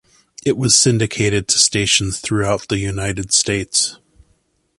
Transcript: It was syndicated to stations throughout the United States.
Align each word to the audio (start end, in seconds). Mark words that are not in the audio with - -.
It 0.43 0.57
was 0.57 0.75
syndicated 0.75 1.47
to 1.47 1.59
stations 1.59 2.19
throughout 2.19 2.69
the 2.69 2.79
United 2.79 3.31
States. 3.31 3.99